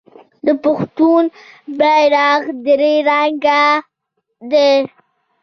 د 0.45 0.47
پښتنو 0.63 1.11
بیرغ 1.79 2.41
درې 2.65 2.93
رنګه 3.09 3.61
دی. 4.51 4.73